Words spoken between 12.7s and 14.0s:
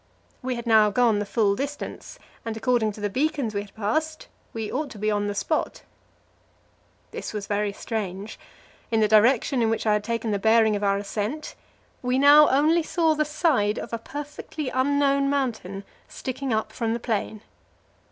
saw the side of a